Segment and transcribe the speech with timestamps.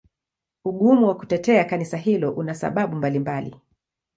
[0.65, 3.55] Ugumu wa kutetea Kanisa hilo una sababu mbalimbali.